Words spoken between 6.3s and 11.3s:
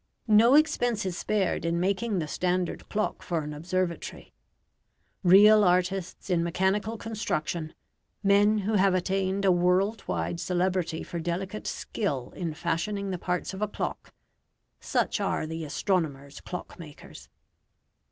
in mechanical construction men who have attained a world wide celebrity for